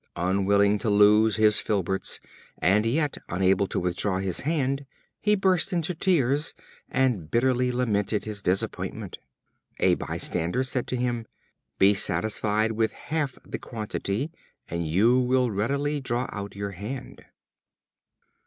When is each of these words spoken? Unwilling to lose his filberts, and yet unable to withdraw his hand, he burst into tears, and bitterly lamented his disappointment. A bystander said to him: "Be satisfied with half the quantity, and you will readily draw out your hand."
Unwilling 0.15 0.79
to 0.79 0.89
lose 0.89 1.35
his 1.35 1.59
filberts, 1.59 2.19
and 2.57 2.87
yet 2.87 3.17
unable 3.29 3.67
to 3.67 3.79
withdraw 3.79 4.17
his 4.17 4.39
hand, 4.39 4.87
he 5.19 5.35
burst 5.35 5.71
into 5.71 5.93
tears, 5.93 6.55
and 6.89 7.29
bitterly 7.29 7.71
lamented 7.71 8.25
his 8.25 8.41
disappointment. 8.41 9.19
A 9.79 9.93
bystander 9.93 10.63
said 10.63 10.87
to 10.87 10.95
him: 10.95 11.27
"Be 11.77 11.93
satisfied 11.93 12.71
with 12.71 12.93
half 12.93 13.37
the 13.47 13.59
quantity, 13.59 14.31
and 14.67 14.87
you 14.87 15.19
will 15.21 15.51
readily 15.51 15.99
draw 16.01 16.27
out 16.31 16.55
your 16.55 16.71
hand." 16.71 17.23